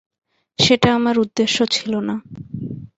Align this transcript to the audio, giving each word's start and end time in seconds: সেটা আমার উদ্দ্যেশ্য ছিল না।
সেটা 0.59 0.89
আমার 0.95 1.15
উদ্দ্যেশ্য 1.19 1.57
ছিল 1.71 1.93
না। 2.07 2.15